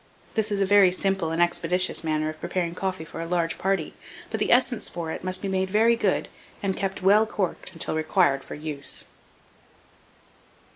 This 0.33 0.51
is 0.51 0.61
a 0.61 0.65
very 0.65 0.91
simple 0.91 1.29
and 1.29 1.39
expeditious 1.39 2.03
manner 2.03 2.27
of 2.27 2.41
preparing 2.41 2.73
coffee 2.73 3.05
for 3.05 3.21
a 3.21 3.27
large 3.27 3.59
party, 3.59 3.93
but 4.31 4.39
the 4.39 4.51
essence 4.51 4.89
for 4.89 5.11
it 5.11 5.23
must 5.23 5.43
be 5.43 5.47
made 5.47 5.69
very 5.69 5.95
good, 5.95 6.27
and 6.63 6.75
kept 6.75 7.03
well 7.03 7.27
corked 7.27 7.71
until 7.73 7.93
required 7.93 8.43
for 8.43 8.55
use. 8.55 9.05